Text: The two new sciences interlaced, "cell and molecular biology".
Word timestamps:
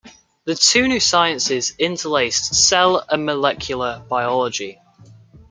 The 0.45 0.55
two 0.55 0.87
new 0.87 0.99
sciences 0.99 1.75
interlaced, 1.77 2.55
"cell 2.55 3.05
and 3.07 3.23
molecular 3.23 4.01
biology". 4.09 4.79